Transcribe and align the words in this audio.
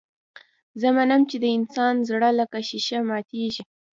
زه 0.79 0.87
منم 0.97 1.21
چې 1.29 1.37
د 1.43 1.45
انسان 1.57 1.93
زړه 2.09 2.29
لکه 2.39 2.57
ښيښه 2.67 2.99
ماتېږي. 3.09 3.63